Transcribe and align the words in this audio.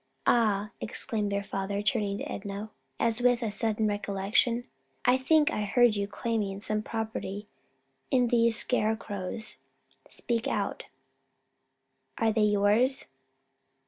"Ah!" 0.25 0.71
exclaimed 0.81 1.31
their 1.31 1.43
father, 1.43 1.83
turning 1.83 2.17
to 2.17 2.23
Enna, 2.27 2.71
as 2.99 3.21
with 3.21 3.43
a 3.43 3.51
sudden 3.51 3.87
recollection, 3.87 4.63
"I 5.05 5.15
think 5.15 5.51
I 5.51 5.61
heard 5.61 5.95
you 5.95 6.07
claiming 6.07 6.59
some 6.61 6.81
property 6.81 7.47
in 8.09 8.29
these 8.29 8.55
scarecrows 8.57 9.59
speak 10.07 10.47
out; 10.47 10.85
are 12.17 12.31
they 12.33 12.41
yours?" 12.45 13.05